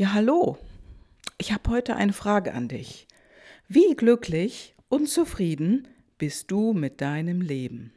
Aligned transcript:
Ja, 0.00 0.12
hallo. 0.12 0.58
Ich 1.38 1.50
habe 1.52 1.70
heute 1.70 1.96
eine 1.96 2.12
Frage 2.12 2.54
an 2.54 2.68
dich. 2.68 3.08
Wie 3.66 3.96
glücklich 3.96 4.76
und 4.88 5.08
zufrieden 5.08 5.88
bist 6.18 6.52
du 6.52 6.72
mit 6.72 7.00
deinem 7.00 7.40
Leben? 7.40 7.92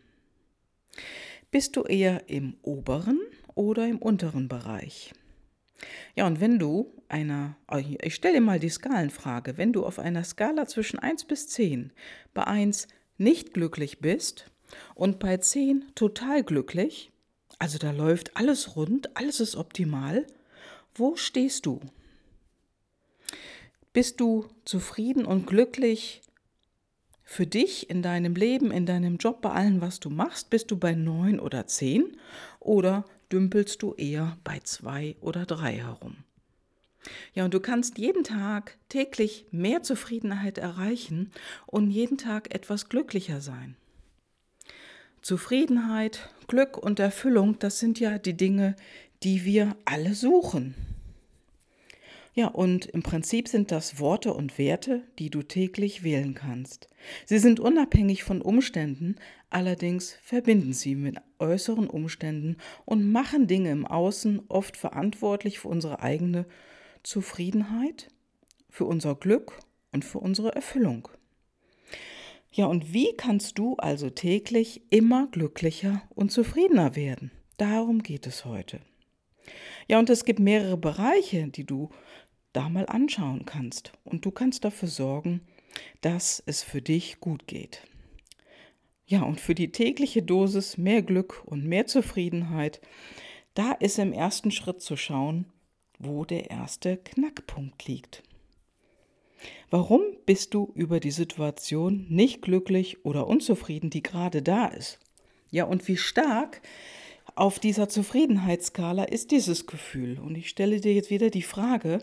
Bist 1.51 1.75
du 1.75 1.83
eher 1.83 2.27
im 2.27 2.55
oberen 2.63 3.19
oder 3.53 3.87
im 3.87 3.99
unteren 3.99 4.47
Bereich? 4.47 5.13
Ja, 6.15 6.25
und 6.25 6.39
wenn 6.39 6.57
du 6.57 6.91
einer, 7.07 7.55
ich 8.01 8.15
stelle 8.15 8.33
dir 8.33 8.41
mal 8.41 8.59
die 8.59 8.69
Skalenfrage, 8.69 9.59
wenn 9.59 9.71
du 9.71 9.85
auf 9.85 9.99
einer 9.99 10.23
Skala 10.23 10.65
zwischen 10.65 10.97
1 10.97 11.25
bis 11.25 11.49
10 11.49 11.93
bei 12.33 12.47
1 12.47 12.87
nicht 13.19 13.53
glücklich 13.53 13.99
bist 13.99 14.49
und 14.95 15.19
bei 15.19 15.37
10 15.37 15.91
total 15.93 16.43
glücklich, 16.43 17.11
also 17.59 17.77
da 17.77 17.91
läuft 17.91 18.37
alles 18.37 18.75
rund, 18.75 19.15
alles 19.15 19.39
ist 19.39 19.55
optimal, 19.55 20.25
wo 20.95 21.15
stehst 21.15 21.65
du? 21.65 21.79
Bist 23.93 24.19
du 24.19 24.47
zufrieden 24.65 25.25
und 25.25 25.47
glücklich 25.47 26.21
für 27.23 27.47
dich 27.47 27.89
in 27.89 28.01
deinem 28.01 28.35
Leben, 28.35 28.71
in 28.71 28.85
deinem 28.85 29.17
Job, 29.17 29.41
bei 29.41 29.51
allem, 29.51 29.81
was 29.81 29.99
du 29.99 30.09
machst? 30.09 30.49
Bist 30.49 30.71
du 30.71 30.77
bei 30.77 30.95
neun 30.95 31.39
oder 31.39 31.67
zehn 31.67 32.17
oder 32.59 33.05
dümpelst 33.31 33.81
du 33.81 33.93
eher 33.93 34.37
bei 34.43 34.59
zwei 34.59 35.15
oder 35.21 35.45
drei 35.45 35.77
herum? 35.77 36.17
Ja, 37.33 37.45
und 37.45 37.53
du 37.53 37.59
kannst 37.59 37.97
jeden 37.97 38.23
Tag 38.23 38.77
täglich 38.89 39.45
mehr 39.51 39.81
Zufriedenheit 39.81 40.57
erreichen 40.57 41.31
und 41.65 41.89
jeden 41.89 42.17
Tag 42.17 42.53
etwas 42.53 42.89
glücklicher 42.89 43.41
sein. 43.41 43.75
Zufriedenheit, 45.21 46.29
Glück 46.47 46.77
und 46.77 46.99
Erfüllung, 46.99 47.59
das 47.59 47.79
sind 47.79 47.99
ja 47.99 48.17
die 48.17 48.35
Dinge, 48.35 48.75
die 49.23 49.45
wir 49.45 49.75
alle 49.85 50.15
suchen. 50.15 50.75
Ja, 52.33 52.47
und 52.47 52.85
im 52.85 53.03
Prinzip 53.03 53.49
sind 53.49 53.71
das 53.71 53.99
Worte 53.99 54.33
und 54.33 54.57
Werte, 54.57 55.03
die 55.19 55.29
du 55.29 55.43
täglich 55.43 56.03
wählen 56.03 56.33
kannst. 56.33 56.87
Sie 57.25 57.39
sind 57.39 57.59
unabhängig 57.59 58.23
von 58.23 58.41
Umständen, 58.41 59.17
allerdings 59.49 60.17
verbinden 60.21 60.71
sie 60.71 60.95
mit 60.95 61.17
äußeren 61.39 61.87
Umständen 61.87 62.55
und 62.85 63.11
machen 63.11 63.47
Dinge 63.47 63.71
im 63.71 63.85
Außen 63.85 64.43
oft 64.47 64.77
verantwortlich 64.77 65.59
für 65.59 65.67
unsere 65.67 66.01
eigene 66.01 66.45
Zufriedenheit, 67.03 68.07
für 68.69 68.85
unser 68.85 69.15
Glück 69.15 69.59
und 69.91 70.05
für 70.05 70.19
unsere 70.19 70.55
Erfüllung. 70.55 71.09
Ja, 72.53 72.65
und 72.65 72.93
wie 72.93 73.13
kannst 73.17 73.57
du 73.57 73.75
also 73.75 74.09
täglich 74.09 74.81
immer 74.89 75.27
glücklicher 75.31 76.03
und 76.15 76.31
zufriedener 76.31 76.95
werden? 76.95 77.31
Darum 77.57 78.03
geht 78.03 78.25
es 78.25 78.45
heute. 78.45 78.79
Ja, 79.87 79.99
und 79.99 80.09
es 80.09 80.25
gibt 80.25 80.39
mehrere 80.39 80.77
Bereiche, 80.77 81.47
die 81.47 81.65
du 81.65 81.89
da 82.53 82.69
mal 82.69 82.85
anschauen 82.85 83.45
kannst. 83.45 83.93
Und 84.03 84.25
du 84.25 84.31
kannst 84.31 84.65
dafür 84.65 84.89
sorgen, 84.89 85.41
dass 86.01 86.41
es 86.45 86.63
für 86.63 86.81
dich 86.81 87.19
gut 87.19 87.47
geht. 87.47 87.81
Ja, 89.05 89.23
und 89.23 89.41
für 89.41 89.55
die 89.55 89.71
tägliche 89.71 90.23
Dosis 90.23 90.77
mehr 90.77 91.01
Glück 91.01 91.43
und 91.45 91.65
mehr 91.65 91.85
Zufriedenheit, 91.85 92.81
da 93.53 93.73
ist 93.73 93.99
im 93.99 94.13
ersten 94.13 94.51
Schritt 94.51 94.81
zu 94.81 94.95
schauen, 94.95 95.45
wo 95.99 96.23
der 96.25 96.49
erste 96.49 96.97
Knackpunkt 96.97 97.85
liegt. 97.87 98.23
Warum 99.69 100.01
bist 100.25 100.53
du 100.53 100.71
über 100.75 100.99
die 100.99 101.11
Situation 101.11 102.05
nicht 102.09 102.41
glücklich 102.41 103.05
oder 103.05 103.27
unzufrieden, 103.27 103.89
die 103.89 104.03
gerade 104.03 104.41
da 104.41 104.67
ist? 104.67 104.99
Ja, 105.49 105.65
und 105.65 105.87
wie 105.87 105.97
stark 105.97 106.61
auf 107.35 107.59
dieser 107.59 107.89
Zufriedenheitsskala 107.89 109.03
ist 109.03 109.31
dieses 109.31 109.65
Gefühl? 109.67 110.19
Und 110.19 110.35
ich 110.35 110.49
stelle 110.49 110.79
dir 110.79 110.93
jetzt 110.93 111.09
wieder 111.09 111.29
die 111.29 111.41
Frage, 111.41 111.99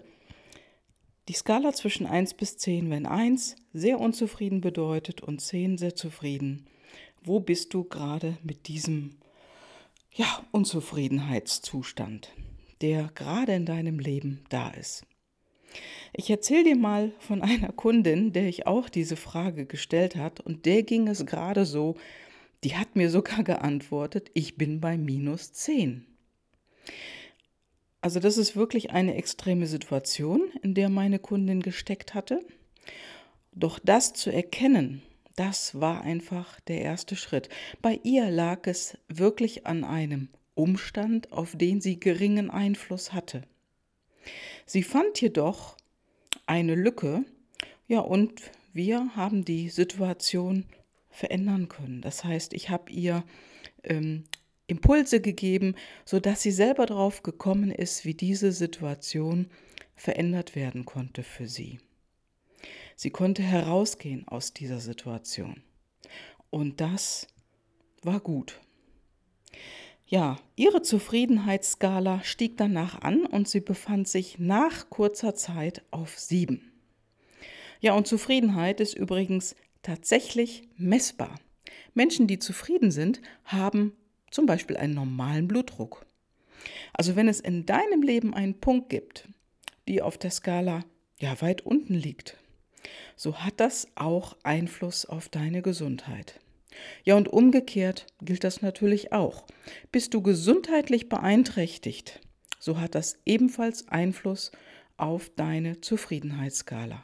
die 1.28 1.34
Skala 1.34 1.72
zwischen 1.72 2.06
1 2.06 2.34
bis 2.34 2.56
10, 2.56 2.90
wenn 2.90 3.06
1 3.06 3.56
sehr 3.72 4.00
unzufrieden 4.00 4.60
bedeutet 4.60 5.20
und 5.20 5.40
10 5.40 5.76
sehr 5.76 5.94
zufrieden. 5.94 6.66
Wo 7.22 7.40
bist 7.40 7.74
du 7.74 7.84
gerade 7.84 8.38
mit 8.42 8.68
diesem 8.68 9.16
ja, 10.12 10.42
Unzufriedenheitszustand, 10.52 12.32
der 12.80 13.10
gerade 13.14 13.54
in 13.54 13.66
deinem 13.66 13.98
Leben 13.98 14.44
da 14.48 14.70
ist? 14.70 15.04
Ich 16.14 16.30
erzähle 16.30 16.64
dir 16.64 16.76
mal 16.76 17.12
von 17.18 17.42
einer 17.42 17.72
Kundin, 17.72 18.32
der 18.32 18.48
ich 18.48 18.66
auch 18.66 18.88
diese 18.88 19.16
Frage 19.16 19.66
gestellt 19.66 20.16
hat 20.16 20.40
und 20.40 20.64
der 20.64 20.82
ging 20.82 21.08
es 21.08 21.26
gerade 21.26 21.66
so, 21.66 21.96
die 22.64 22.76
hat 22.76 22.96
mir 22.96 23.10
sogar 23.10 23.44
geantwortet, 23.44 24.30
ich 24.34 24.56
bin 24.56 24.80
bei 24.80 24.98
minus 24.98 25.52
10. 25.52 26.06
Also 28.00 28.20
das 28.20 28.38
ist 28.38 28.56
wirklich 28.56 28.90
eine 28.90 29.16
extreme 29.16 29.66
Situation, 29.66 30.50
in 30.62 30.74
der 30.74 30.88
meine 30.88 31.18
Kundin 31.18 31.62
gesteckt 31.62 32.14
hatte. 32.14 32.40
Doch 33.52 33.78
das 33.78 34.12
zu 34.12 34.30
erkennen, 34.30 35.02
das 35.34 35.80
war 35.80 36.02
einfach 36.02 36.60
der 36.60 36.82
erste 36.82 37.16
Schritt. 37.16 37.48
Bei 37.82 38.00
ihr 38.02 38.30
lag 38.30 38.66
es 38.66 38.98
wirklich 39.08 39.66
an 39.66 39.84
einem 39.84 40.28
Umstand, 40.54 41.32
auf 41.32 41.56
den 41.56 41.80
sie 41.80 42.00
geringen 42.00 42.50
Einfluss 42.50 43.12
hatte. 43.12 43.42
Sie 44.66 44.82
fand 44.82 45.20
jedoch 45.20 45.76
eine 46.46 46.74
Lücke, 46.74 47.24
ja, 47.86 48.00
und 48.00 48.50
wir 48.72 49.16
haben 49.16 49.44
die 49.44 49.70
Situation 49.70 50.64
verändern 51.18 51.68
können. 51.68 52.00
Das 52.00 52.24
heißt, 52.24 52.54
ich 52.54 52.70
habe 52.70 52.92
ihr 52.92 53.24
ähm, 53.82 54.24
Impulse 54.68 55.20
gegeben, 55.20 55.74
sodass 56.04 56.42
sie 56.42 56.52
selber 56.52 56.86
darauf 56.86 57.22
gekommen 57.22 57.70
ist, 57.70 58.04
wie 58.04 58.14
diese 58.14 58.52
Situation 58.52 59.48
verändert 59.96 60.54
werden 60.54 60.84
konnte 60.84 61.24
für 61.24 61.48
sie. 61.48 61.80
Sie 62.94 63.10
konnte 63.10 63.42
herausgehen 63.42 64.26
aus 64.28 64.52
dieser 64.52 64.78
Situation. 64.78 65.62
Und 66.50 66.80
das 66.80 67.26
war 68.02 68.20
gut. 68.20 68.60
Ja, 70.06 70.36
ihre 70.56 70.82
Zufriedenheitsskala 70.82 72.22
stieg 72.22 72.56
danach 72.56 73.02
an 73.02 73.26
und 73.26 73.48
sie 73.48 73.60
befand 73.60 74.08
sich 74.08 74.38
nach 74.38 74.88
kurzer 74.88 75.34
Zeit 75.34 75.82
auf 75.90 76.18
sieben. 76.18 76.72
Ja, 77.80 77.92
und 77.94 78.06
Zufriedenheit 78.06 78.80
ist 78.80 78.94
übrigens 78.94 79.54
tatsächlich 79.88 80.68
messbar. 80.76 81.40
Menschen, 81.94 82.26
die 82.26 82.38
zufrieden 82.38 82.90
sind, 82.90 83.22
haben 83.44 83.94
zum 84.30 84.44
Beispiel 84.44 84.76
einen 84.76 84.92
normalen 84.92 85.48
Blutdruck. 85.48 86.04
Also 86.92 87.16
wenn 87.16 87.26
es 87.26 87.40
in 87.40 87.64
deinem 87.64 88.02
Leben 88.02 88.34
einen 88.34 88.60
Punkt 88.60 88.90
gibt, 88.90 89.26
die 89.88 90.02
auf 90.02 90.18
der 90.18 90.30
Skala 90.30 90.84
ja 91.18 91.40
weit 91.40 91.62
unten 91.62 91.94
liegt, 91.94 92.36
so 93.16 93.38
hat 93.38 93.54
das 93.60 93.88
auch 93.94 94.36
Einfluss 94.42 95.06
auf 95.06 95.30
deine 95.30 95.62
Gesundheit. 95.62 96.38
Ja, 97.04 97.16
und 97.16 97.28
umgekehrt 97.28 98.04
gilt 98.20 98.44
das 98.44 98.60
natürlich 98.60 99.12
auch. 99.12 99.46
Bist 99.90 100.12
du 100.12 100.20
gesundheitlich 100.20 101.08
beeinträchtigt, 101.08 102.20
so 102.60 102.78
hat 102.78 102.94
das 102.94 103.16
ebenfalls 103.24 103.88
Einfluss 103.88 104.52
auf 104.98 105.30
deine 105.34 105.80
Zufriedenheitsskala. 105.80 107.02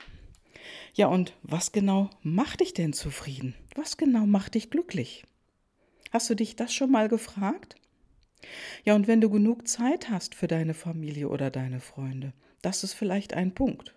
Ja, 0.94 1.08
und 1.08 1.34
was 1.42 1.72
genau 1.72 2.10
macht 2.22 2.60
dich 2.60 2.74
denn 2.74 2.92
zufrieden? 2.92 3.54
Was 3.74 3.96
genau 3.96 4.26
macht 4.26 4.54
dich 4.54 4.70
glücklich? 4.70 5.24
Hast 6.12 6.30
du 6.30 6.34
dich 6.34 6.56
das 6.56 6.72
schon 6.72 6.90
mal 6.90 7.08
gefragt? 7.08 7.76
Ja, 8.84 8.94
und 8.94 9.08
wenn 9.08 9.20
du 9.20 9.30
genug 9.30 9.66
Zeit 9.66 10.10
hast 10.10 10.34
für 10.34 10.46
deine 10.46 10.74
Familie 10.74 11.28
oder 11.28 11.50
deine 11.50 11.80
Freunde, 11.80 12.32
das 12.62 12.84
ist 12.84 12.94
vielleicht 12.94 13.34
ein 13.34 13.54
Punkt. 13.54 13.94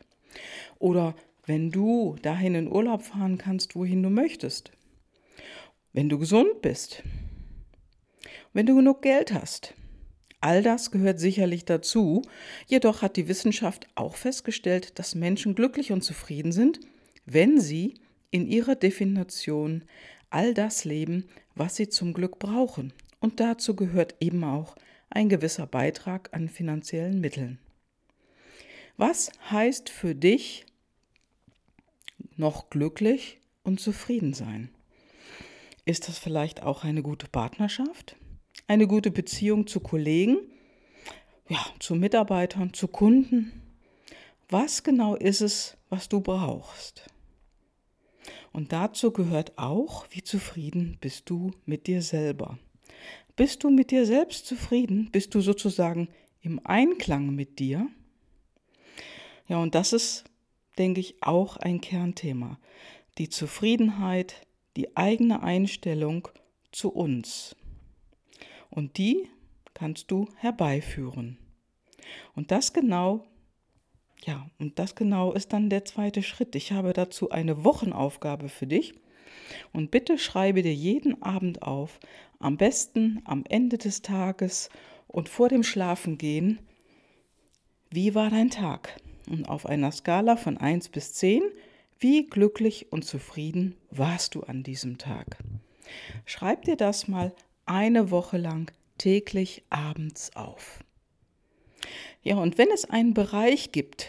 Oder 0.80 1.16
wenn 1.46 1.72
du 1.72 2.16
dahin 2.22 2.56
in 2.56 2.72
Urlaub 2.72 3.04
fahren 3.04 3.38
kannst, 3.38 3.76
wohin 3.76 4.04
du 4.04 4.10
möchtest. 4.10 4.72
Wenn 5.94 6.10
du 6.10 6.20
gesund 6.20 6.62
bist. 6.62 7.04
Wenn 8.54 8.66
du 8.66 8.76
genug 8.76 9.02
Geld 9.02 9.34
hast. 9.34 9.74
All 10.40 10.62
das 10.62 10.92
gehört 10.92 11.20
sicherlich 11.20 11.66
dazu, 11.66 12.22
jedoch 12.68 13.02
hat 13.02 13.18
die 13.18 13.28
Wissenschaft 13.28 13.88
auch 13.96 14.16
festgestellt, 14.16 15.00
dass 15.00 15.16
Menschen 15.16 15.56
glücklich 15.56 15.92
und 15.92 16.04
zufrieden 16.04 16.52
sind, 16.52 16.80
wenn 17.26 17.60
sie 17.60 17.96
in 18.30 18.46
ihrer 18.48 18.76
Definition 18.76 19.84
all 20.30 20.54
das 20.54 20.86
leben, 20.86 21.26
was 21.56 21.76
sie 21.76 21.90
zum 21.90 22.14
Glück 22.14 22.38
brauchen. 22.40 22.94
Und 23.20 23.40
dazu 23.40 23.76
gehört 23.76 24.16
eben 24.20 24.44
auch 24.44 24.76
ein 25.10 25.30
gewisser 25.30 25.66
Beitrag 25.66 26.30
an 26.34 26.50
finanziellen 26.50 27.20
Mitteln. 27.20 27.60
Was 28.98 29.32
heißt 29.50 29.90
für 29.90 30.14
dich 30.14 30.66
noch 32.36 32.70
glücklich 32.70 33.40
und 33.64 33.80
zufrieden 33.80 34.34
sein? 34.34 34.70
Ist 35.86 36.08
das 36.08 36.20
vielleicht 36.20 36.62
auch 36.62 36.84
eine 36.84 37.02
gute 37.02 37.28
Partnerschaft? 37.28 38.16
Eine 38.66 38.88
gute 38.88 39.12
Beziehung 39.12 39.68
zu 39.68 39.80
Kollegen? 39.80 40.40
Ja, 41.48 41.66
zu 41.80 41.96
Mitarbeitern, 41.96 42.74
zu 42.74 42.88
Kunden? 42.88 43.62
Was 44.50 44.84
genau 44.84 45.16
ist 45.16 45.42
es, 45.42 45.78
was 45.90 46.10
du 46.10 46.22
brauchst? 46.22 47.06
Und 48.52 48.72
dazu 48.72 49.12
gehört 49.12 49.58
auch, 49.58 50.08
wie 50.10 50.24
zufrieden 50.24 50.98
bist 51.00 51.30
du 51.30 51.52
mit 51.66 51.88
dir 51.88 52.02
selber. 52.02 52.58
Bist 53.36 53.64
du 53.64 53.70
mit 53.70 53.92
dir 53.92 54.06
selbst 54.06 54.48
zufrieden? 54.48 55.10
Bist 55.12 55.36
du 55.36 55.42
sozusagen 55.42 56.10
im 56.42 56.60
Einklang 56.66 57.36
mit 57.36 57.60
dir? 57.60 57.88
Ja, 59.48 59.58
und 59.60 59.76
das 59.76 59.94
ist, 59.94 60.26
denke 60.78 61.00
ich, 61.00 61.22
auch 61.22 61.58
ein 61.58 61.80
Kernthema. 61.80 62.60
Die 63.18 63.30
Zufriedenheit, 63.30 64.48
die 64.76 64.98
eigene 64.98 65.44
Einstellung 65.44 66.28
zu 66.72 66.90
uns. 66.90 67.56
Und 68.70 68.98
die 68.98 69.30
kannst 69.74 70.12
du 70.12 70.28
herbeiführen. 70.38 71.38
Und 72.36 72.52
das 72.52 72.74
genau, 72.74 73.26
ja, 74.24 74.50
und 74.60 74.80
das 74.80 74.96
genau 74.96 75.34
ist 75.34 75.54
dann 75.54 75.70
der 75.70 75.86
zweite 75.86 76.24
Schritt. 76.24 76.56
Ich 76.56 76.72
habe 76.72 76.94
dazu 76.94 77.30
eine 77.30 77.64
Wochenaufgabe 77.64 78.50
für 78.50 78.68
dich. 78.68 78.94
Und 79.72 79.92
bitte 79.92 80.18
schreibe 80.18 80.62
dir 80.62 80.74
jeden 80.74 81.22
Abend 81.22 81.62
auf, 81.62 82.00
am 82.40 82.58
besten 82.58 83.22
am 83.26 83.44
Ende 83.48 83.78
des 83.78 84.02
Tages 84.02 84.70
und 85.08 85.30
vor 85.30 85.50
dem 85.50 85.64
Schlafengehen, 85.64 86.60
wie 87.90 88.16
war 88.16 88.30
dein 88.30 88.50
Tag? 88.50 89.00
Und 89.30 89.48
auf 89.48 89.66
einer 89.66 89.92
Skala 89.92 90.36
von 90.36 90.58
1 90.58 90.90
bis 90.90 91.14
10, 91.14 91.42
wie 92.00 92.28
glücklich 92.28 92.92
und 92.92 93.06
zufrieden 93.06 93.76
warst 93.90 94.36
du 94.36 94.42
an 94.44 94.64
diesem 94.64 94.98
Tag? 94.98 95.38
Schreib 96.26 96.64
dir 96.64 96.76
das 96.76 97.08
mal 97.08 97.34
eine 97.68 98.12
Woche 98.12 98.38
lang 98.38 98.72
täglich 98.98 99.64
abends 99.70 100.36
auf. 100.36 100.84
Ja, 102.24 102.38
und 102.38 102.58
wenn 102.58 102.70
es 102.74 102.86
einen 102.86 103.14
Bereich 103.14 103.72
gibt, 103.72 104.08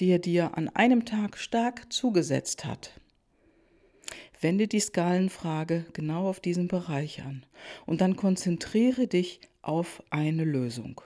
der 0.00 0.18
dir 0.18 0.56
an 0.56 0.68
einem 0.68 1.04
Tag 1.04 1.36
stark 1.36 1.92
zugesetzt 1.92 2.64
hat, 2.64 2.92
wende 4.40 4.68
die 4.68 4.80
Skalenfrage 4.80 5.86
genau 5.92 6.28
auf 6.28 6.40
diesen 6.40 6.68
Bereich 6.68 7.22
an 7.22 7.44
und 7.86 8.00
dann 8.00 8.16
konzentriere 8.16 9.08
dich 9.08 9.40
auf 9.62 10.02
eine 10.10 10.44
Lösung. 10.44 11.00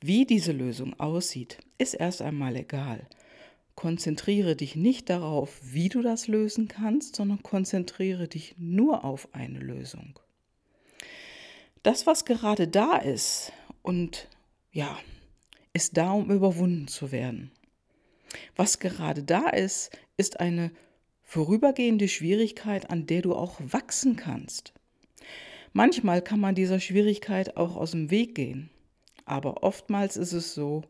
Wie 0.00 0.24
diese 0.24 0.52
Lösung 0.52 0.98
aussieht, 0.98 1.58
ist 1.76 1.94
erst 1.94 2.22
einmal 2.22 2.56
egal. 2.56 3.06
Konzentriere 3.74 4.56
dich 4.56 4.76
nicht 4.76 5.10
darauf, 5.10 5.60
wie 5.62 5.88
du 5.88 6.02
das 6.02 6.26
lösen 6.26 6.68
kannst, 6.68 7.16
sondern 7.16 7.42
konzentriere 7.42 8.28
dich 8.28 8.54
nur 8.58 9.04
auf 9.04 9.28
eine 9.32 9.58
Lösung. 9.58 10.18
Das, 11.82 12.06
was 12.06 12.26
gerade 12.26 12.68
da 12.68 12.96
ist 12.96 13.52
und 13.82 14.28
ja, 14.70 14.98
ist 15.72 15.96
da, 15.96 16.12
um 16.12 16.30
überwunden 16.30 16.88
zu 16.88 17.10
werden. 17.10 17.50
Was 18.54 18.78
gerade 18.78 19.22
da 19.22 19.48
ist, 19.48 19.90
ist 20.16 20.40
eine 20.40 20.72
vorübergehende 21.22 22.08
Schwierigkeit, 22.08 22.90
an 22.90 23.06
der 23.06 23.22
du 23.22 23.34
auch 23.34 23.60
wachsen 23.60 24.16
kannst. 24.16 24.74
Manchmal 25.72 26.20
kann 26.20 26.40
man 26.40 26.54
dieser 26.54 26.80
Schwierigkeit 26.80 27.56
auch 27.56 27.76
aus 27.76 27.92
dem 27.92 28.10
Weg 28.10 28.34
gehen, 28.34 28.68
aber 29.24 29.62
oftmals 29.62 30.16
ist 30.16 30.32
es 30.32 30.54
so, 30.54 30.82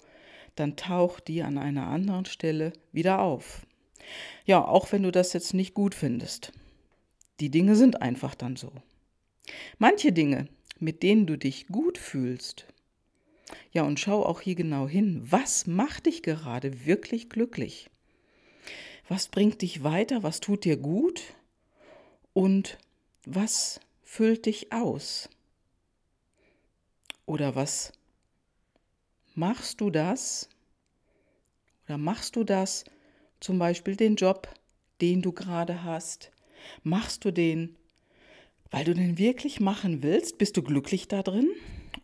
dann 0.57 0.77
taucht 0.77 1.29
die 1.29 1.43
an 1.43 1.59
einer 1.59 1.87
anderen 1.87 2.25
Stelle 2.25 2.73
wieder 2.91 3.21
auf. 3.21 3.67
Ja, 4.45 4.65
auch 4.65 4.91
wenn 4.91 5.03
du 5.05 5.13
das 5.13 5.35
jetzt 5.35 5.55
nicht 5.55 5.75
gut 5.75 5.95
findest. 5.95 6.53
Die 7.39 7.51
Dinge 7.51 7.77
sind 7.77 8.03
einfach 8.03 8.35
dann 8.35 8.57
so. 8.57 8.73
Manche 9.79 10.13
Dinge, 10.13 10.49
mit 10.81 11.03
denen 11.03 11.27
du 11.27 11.37
dich 11.37 11.69
gut 11.69 11.99
fühlst, 11.99 12.67
ja, 13.73 13.83
und 13.85 14.01
schau 14.01 14.25
auch 14.25 14.41
hier 14.41 14.55
genau 14.55 14.89
hin, 14.89 15.23
was 15.25 15.67
macht 15.67 16.07
dich 16.07 16.23
gerade 16.23 16.87
wirklich 16.87 17.29
glücklich? 17.29 17.91
Was 19.09 19.29
bringt 19.29 19.63
dich 19.63 19.83
weiter? 19.83 20.23
Was 20.23 20.41
tut 20.41 20.65
dir 20.65 20.77
gut? 20.77 21.23
Und 22.33 22.79
was 23.25 23.81
füllt 24.03 24.47
dich 24.47 24.73
aus? 24.73 25.29
Oder 27.27 27.55
was 27.55 27.93
machst 29.35 29.81
du 29.81 29.91
das? 29.91 30.49
Oder 31.87 31.99
machst 31.99 32.37
du 32.37 32.45
das 32.45 32.85
zum 33.41 33.59
Beispiel 33.59 33.97
den 33.97 34.17
Job, 34.17 34.49
den 35.01 35.23
du 35.23 35.33
gerade 35.33 35.83
hast? 35.83 36.31
Machst 36.83 37.25
du 37.25 37.33
den, 37.33 37.77
weil 38.71 38.85
du 38.85 38.95
den 38.95 39.19
wirklich 39.19 39.61
machen 39.61 40.03
willst? 40.03 40.39
Bist 40.39 40.57
du 40.57 40.63
glücklich 40.63 41.09
da 41.09 41.23
drin? 41.23 41.51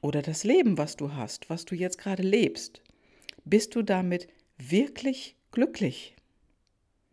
Oder 0.00 0.22
das 0.22 0.44
Leben, 0.44 0.78
was 0.78 0.96
du 0.96 1.14
hast, 1.14 1.48
was 1.50 1.64
du 1.64 1.74
jetzt 1.74 1.98
gerade 1.98 2.22
lebst? 2.22 2.82
Bist 3.44 3.74
du 3.74 3.82
damit 3.82 4.28
wirklich 4.58 5.36
glücklich? 5.52 6.16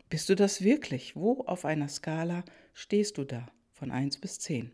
Bist 0.09 0.29
du 0.29 0.35
das 0.35 0.63
wirklich? 0.63 1.15
Wo 1.15 1.41
auf 1.45 1.65
einer 1.65 1.87
Skala 1.87 2.43
stehst 2.73 3.17
du 3.17 3.23
da 3.23 3.47
von 3.71 3.91
1 3.91 4.17
bis 4.17 4.39
10? 4.39 4.71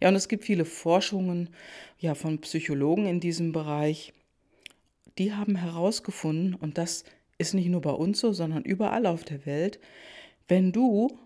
Ja, 0.00 0.08
und 0.08 0.14
es 0.14 0.28
gibt 0.28 0.44
viele 0.44 0.64
Forschungen 0.64 1.50
ja, 1.98 2.14
von 2.14 2.40
Psychologen 2.40 3.06
in 3.06 3.20
diesem 3.20 3.52
Bereich, 3.52 4.12
die 5.18 5.32
haben 5.32 5.56
herausgefunden, 5.56 6.54
und 6.54 6.78
das 6.78 7.04
ist 7.38 7.54
nicht 7.54 7.68
nur 7.68 7.80
bei 7.80 7.90
uns 7.90 8.20
so, 8.20 8.32
sondern 8.32 8.64
überall 8.64 9.06
auf 9.06 9.24
der 9.24 9.46
Welt, 9.46 9.80
wenn 10.48 10.72
du 10.72 11.18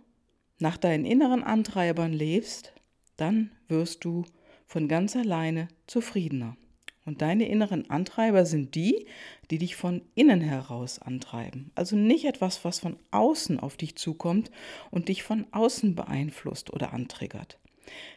nach 0.61 0.77
deinen 0.77 1.05
inneren 1.05 1.43
Antreibern 1.43 2.13
lebst, 2.13 2.73
dann 3.17 3.51
wirst 3.69 4.05
du 4.05 4.25
von 4.67 4.87
ganz 4.89 5.17
alleine 5.17 5.69
zufriedener. 5.87 6.57
Und 7.05 7.23
deine 7.23 7.49
inneren 7.49 7.89
Antreiber 7.91 8.45
sind 8.45 8.75
die, 8.75 9.07
die 9.51 9.59
dich 9.59 9.75
von 9.75 10.03
innen 10.15 10.41
heraus 10.41 11.01
antreiben. 11.01 11.73
Also 11.75 11.97
nicht 11.97 12.25
etwas, 12.25 12.65
was 12.65 12.79
von 12.79 12.99
außen 13.11 13.59
auf 13.59 13.77
dich 13.77 13.97
zukommt 13.97 14.51
und 14.91 15.09
dich 15.09 15.23
von 15.23 15.47
außen 15.51 15.95
beeinflusst 15.95 16.73
oder 16.73 16.93
antriggert. 16.93 17.59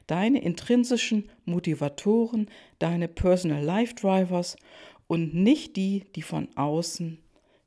Deine 0.05 0.41
intrinsischen 0.43 1.29
Motivatoren, 1.45 2.49
deine 2.77 3.07
Personal 3.07 3.63
Life 3.63 3.95
Drivers 3.95 4.57
und 5.07 5.33
nicht 5.33 5.75
die, 5.75 6.03
die 6.15 6.21
von 6.21 6.49
außen 6.55 7.17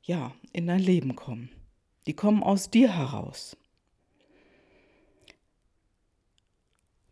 ja, 0.03 0.33
in 0.53 0.67
dein 0.67 0.79
Leben 0.79 1.15
kommen. 1.15 1.49
Die 2.05 2.13
kommen 2.13 2.41
aus 2.41 2.69
dir 2.69 2.95
heraus. 2.95 3.57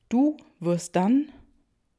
Du 0.09 0.37
wirst 0.59 0.95
dann 0.95 1.31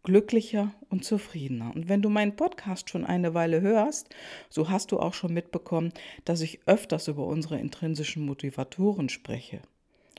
glücklicher 0.06 0.72
und 0.88 1.04
zufriedener. 1.04 1.72
Und 1.74 1.88
wenn 1.88 2.00
du 2.00 2.08
meinen 2.08 2.36
Podcast 2.36 2.88
schon 2.88 3.04
eine 3.04 3.34
Weile 3.34 3.60
hörst, 3.60 4.08
so 4.48 4.70
hast 4.70 4.92
du 4.92 5.00
auch 5.00 5.14
schon 5.14 5.34
mitbekommen, 5.34 5.92
dass 6.24 6.40
ich 6.40 6.60
öfters 6.66 7.08
über 7.08 7.26
unsere 7.26 7.58
intrinsischen 7.58 8.24
Motivatoren 8.24 9.08
spreche, 9.08 9.60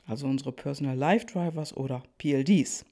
also 0.06 0.26
unsere 0.26 0.52
Personal 0.52 0.96
Life 0.96 1.26
Drivers 1.26 1.74
oder 1.74 2.02
PLDs. 2.18 2.84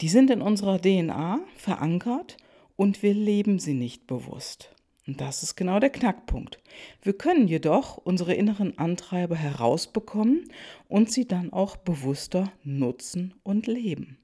Die 0.00 0.08
sind 0.08 0.30
in 0.30 0.42
unserer 0.42 0.80
DNA 0.80 1.40
verankert 1.56 2.36
und 2.76 3.02
wir 3.02 3.14
leben 3.14 3.58
sie 3.58 3.74
nicht 3.74 4.06
bewusst. 4.06 4.75
Und 5.06 5.20
das 5.20 5.42
ist 5.42 5.54
genau 5.54 5.78
der 5.78 5.90
Knackpunkt. 5.90 6.58
Wir 7.02 7.12
können 7.12 7.46
jedoch 7.46 7.96
unsere 7.96 8.34
inneren 8.34 8.76
Antreiber 8.76 9.36
herausbekommen 9.36 10.50
und 10.88 11.12
sie 11.12 11.28
dann 11.28 11.52
auch 11.52 11.76
bewusster 11.76 12.52
nutzen 12.64 13.34
und 13.44 13.66
leben. 13.68 14.18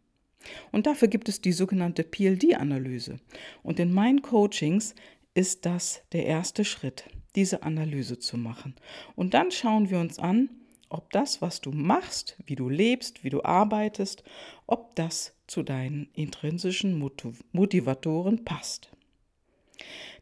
Und 0.72 0.86
dafür 0.86 1.06
gibt 1.06 1.28
es 1.28 1.40
die 1.40 1.52
sogenannte 1.52 2.02
PLD-Analyse. 2.02 3.20
Und 3.62 3.78
in 3.78 3.92
meinen 3.92 4.22
Coachings 4.22 4.96
ist 5.34 5.66
das 5.66 6.02
der 6.10 6.26
erste 6.26 6.64
Schritt, 6.64 7.04
diese 7.36 7.62
Analyse 7.62 8.18
zu 8.18 8.36
machen. 8.36 8.74
Und 9.14 9.34
dann 9.34 9.52
schauen 9.52 9.88
wir 9.88 10.00
uns 10.00 10.18
an, 10.18 10.50
ob 10.88 11.10
das, 11.12 11.40
was 11.40 11.60
du 11.60 11.70
machst, 11.70 12.36
wie 12.44 12.56
du 12.56 12.68
lebst, 12.68 13.24
wie 13.24 13.30
du 13.30 13.42
arbeitest, 13.44 14.24
ob 14.66 14.94
das 14.96 15.34
zu 15.46 15.62
deinen 15.62 16.08
intrinsischen 16.12 16.98
Motivatoren 17.52 18.44
passt. 18.44 18.90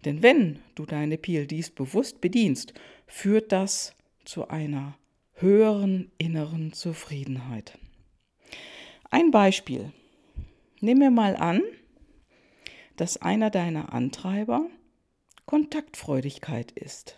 Denn 0.04 0.22
wenn 0.22 0.60
du 0.74 0.86
deine 0.86 1.18
PLDs 1.18 1.70
bewusst 1.70 2.20
bedienst, 2.20 2.74
führt 3.06 3.52
das 3.52 3.94
zu 4.24 4.48
einer 4.48 4.96
höheren 5.34 6.10
inneren 6.18 6.72
Zufriedenheit. 6.72 7.78
Ein 9.10 9.30
Beispiel. 9.30 9.92
Nimm 10.80 10.98
mir 10.98 11.10
mal 11.10 11.36
an, 11.36 11.62
dass 12.96 13.16
einer 13.16 13.50
deiner 13.50 13.92
Antreiber 13.92 14.66
Kontaktfreudigkeit 15.46 16.70
ist. 16.72 17.16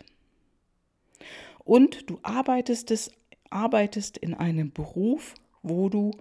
Und 1.59 2.09
du 2.09 2.19
arbeitest, 2.23 2.91
es, 2.91 3.11
arbeitest 3.49 4.17
in 4.17 4.33
einem 4.33 4.71
Beruf, 4.71 5.35
wo 5.61 5.89
du 5.89 6.11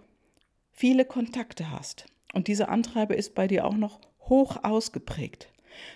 viele 0.70 1.04
Kontakte 1.04 1.70
hast. 1.70 2.06
Und 2.32 2.48
dieser 2.48 2.68
Antreiber 2.68 3.16
ist 3.16 3.34
bei 3.34 3.46
dir 3.46 3.64
auch 3.64 3.76
noch 3.76 4.00
hoch 4.28 4.62
ausgeprägt. 4.62 5.51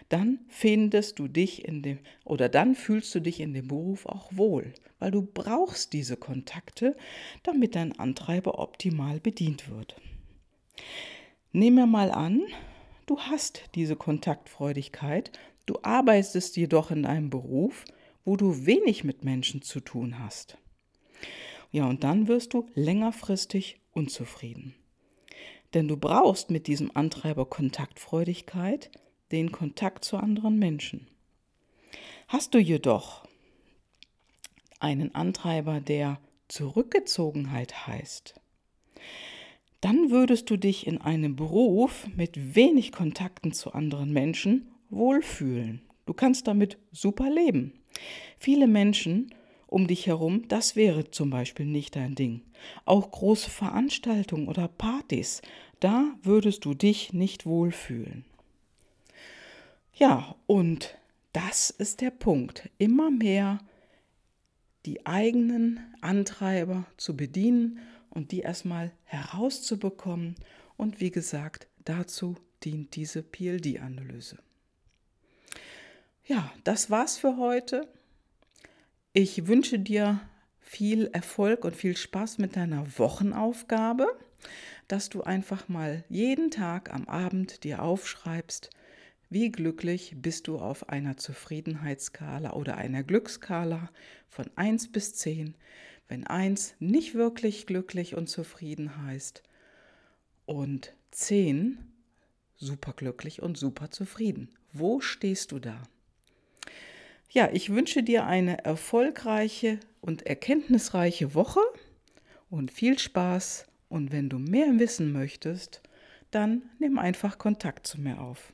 Dann 0.08 0.40
findest 0.48 1.18
du 1.18 1.28
dich 1.28 1.64
in 1.64 1.82
dem 1.82 1.98
oder 2.24 2.48
dann 2.48 2.74
fühlst 2.74 3.14
du 3.14 3.20
dich 3.20 3.40
in 3.40 3.54
dem 3.54 3.68
Beruf 3.68 4.06
auch 4.06 4.30
wohl, 4.32 4.72
weil 4.98 5.10
du 5.10 5.22
brauchst 5.22 5.92
diese 5.92 6.16
Kontakte, 6.16 6.96
damit 7.42 7.74
dein 7.74 7.98
Antreiber 7.98 8.58
optimal 8.58 9.20
bedient 9.20 9.70
wird. 9.70 9.96
Nehmen 11.52 11.76
wir 11.76 11.86
mal 11.86 12.10
an, 12.10 12.42
du 13.06 13.18
hast 13.18 13.64
diese 13.74 13.96
Kontaktfreudigkeit, 13.96 15.30
du 15.66 15.78
arbeitest 15.82 16.56
jedoch 16.56 16.90
in 16.90 17.06
einem 17.06 17.30
Beruf, 17.30 17.84
wo 18.24 18.36
du 18.36 18.66
wenig 18.66 19.04
mit 19.04 19.24
Menschen 19.24 19.62
zu 19.62 19.80
tun 19.80 20.18
hast. 20.18 20.58
Ja, 21.72 21.86
und 21.88 22.04
dann 22.04 22.28
wirst 22.28 22.54
du 22.54 22.68
längerfristig 22.74 23.80
unzufrieden. 23.92 24.74
Denn 25.74 25.88
du 25.88 25.96
brauchst 25.96 26.50
mit 26.50 26.66
diesem 26.66 26.94
Antreiber 26.94 27.46
Kontaktfreudigkeit 27.46 28.90
den 29.32 29.52
Kontakt 29.52 30.04
zu 30.04 30.16
anderen 30.16 30.58
Menschen. 30.58 31.06
Hast 32.28 32.54
du 32.54 32.58
jedoch 32.58 33.26
einen 34.80 35.14
Antreiber, 35.14 35.80
der 35.80 36.20
Zurückgezogenheit 36.48 37.86
heißt, 37.86 38.34
dann 39.80 40.10
würdest 40.10 40.50
du 40.50 40.56
dich 40.56 40.86
in 40.86 41.00
einem 41.00 41.36
Beruf 41.36 42.06
mit 42.16 42.56
wenig 42.56 42.92
Kontakten 42.92 43.52
zu 43.52 43.72
anderen 43.72 44.12
Menschen 44.12 44.68
wohlfühlen. 44.90 45.82
Du 46.06 46.14
kannst 46.14 46.46
damit 46.46 46.78
super 46.92 47.30
leben. 47.30 47.72
Viele 48.38 48.66
Menschen 48.66 49.34
um 49.66 49.86
dich 49.86 50.06
herum, 50.06 50.46
das 50.48 50.76
wäre 50.76 51.10
zum 51.10 51.30
Beispiel 51.30 51.66
nicht 51.66 51.96
dein 51.96 52.14
Ding. 52.14 52.42
Auch 52.84 53.10
große 53.10 53.50
Veranstaltungen 53.50 54.48
oder 54.48 54.68
Partys, 54.68 55.42
da 55.80 56.14
würdest 56.22 56.64
du 56.64 56.74
dich 56.74 57.12
nicht 57.12 57.46
wohlfühlen. 57.46 58.24
Ja, 59.98 60.36
und 60.46 60.94
das 61.32 61.70
ist 61.70 62.02
der 62.02 62.10
Punkt. 62.10 62.68
Immer 62.76 63.10
mehr 63.10 63.60
die 64.84 65.06
eigenen 65.06 65.80
Antreiber 66.02 66.84
zu 66.98 67.16
bedienen 67.16 67.78
und 68.10 68.30
die 68.30 68.40
erstmal 68.40 68.92
herauszubekommen. 69.04 70.36
Und 70.76 71.00
wie 71.00 71.10
gesagt, 71.10 71.66
dazu 71.86 72.36
dient 72.62 72.94
diese 72.94 73.22
PLD-Analyse. 73.22 74.36
Ja, 76.26 76.52
das 76.64 76.90
war's 76.90 77.16
für 77.16 77.38
heute. 77.38 77.88
Ich 79.14 79.46
wünsche 79.46 79.78
dir 79.78 80.20
viel 80.60 81.06
Erfolg 81.06 81.64
und 81.64 81.74
viel 81.74 81.96
Spaß 81.96 82.36
mit 82.36 82.56
deiner 82.56 82.98
Wochenaufgabe, 82.98 84.08
dass 84.88 85.08
du 85.08 85.22
einfach 85.22 85.70
mal 85.70 86.04
jeden 86.10 86.50
Tag 86.50 86.92
am 86.92 87.08
Abend 87.08 87.64
dir 87.64 87.82
aufschreibst, 87.82 88.68
wie 89.28 89.50
glücklich 89.50 90.14
bist 90.16 90.48
du 90.48 90.58
auf 90.58 90.88
einer 90.88 91.16
Zufriedenheitsskala 91.16 92.52
oder 92.52 92.76
einer 92.76 93.02
Glückskala 93.02 93.90
von 94.28 94.50
1 94.56 94.92
bis 94.92 95.14
10, 95.14 95.54
wenn 96.08 96.26
1 96.26 96.76
nicht 96.78 97.14
wirklich 97.14 97.66
glücklich 97.66 98.14
und 98.14 98.28
zufrieden 98.28 99.02
heißt 99.04 99.42
und 100.46 100.94
10 101.10 101.78
superglücklich 102.56 103.42
und 103.42 103.56
super 103.56 103.90
zufrieden. 103.90 104.48
Wo 104.72 105.00
stehst 105.00 105.52
du 105.52 105.58
da? 105.58 105.82
Ja, 107.30 107.50
ich 107.52 107.70
wünsche 107.70 108.02
dir 108.02 108.24
eine 108.26 108.64
erfolgreiche 108.64 109.80
und 110.00 110.22
erkenntnisreiche 110.22 111.34
Woche 111.34 111.60
und 112.50 112.70
viel 112.70 112.98
Spaß. 112.98 113.66
Und 113.88 114.10
wenn 114.12 114.28
du 114.28 114.38
mehr 114.38 114.78
wissen 114.78 115.12
möchtest, 115.12 115.82
dann 116.30 116.62
nimm 116.78 116.98
einfach 116.98 117.38
Kontakt 117.38 117.86
zu 117.86 118.00
mir 118.00 118.20
auf. 118.20 118.52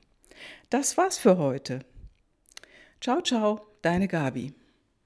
Das 0.71 0.97
war's 0.97 1.19
für 1.19 1.39
heute. 1.39 1.81
Ciao, 3.01 3.21
ciao, 3.21 3.61
deine 3.83 4.09
Gabi. 4.09 4.55